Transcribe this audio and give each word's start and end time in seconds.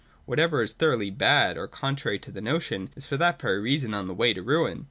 What 0.25 0.39
ever 0.39 0.63
is 0.63 0.73
thoroughly 0.73 1.11
bad 1.11 1.59
or 1.59 1.67
contrary 1.67 2.17
to 2.17 2.31
the 2.31 2.41
notion, 2.41 2.89
is 2.95 3.05
for 3.05 3.17
that 3.17 3.39
very 3.39 3.61
reason 3.61 3.93
on 3.93 4.07
the 4.07 4.15
way 4.15 4.33
to 4.33 4.41
ruin. 4.41 4.79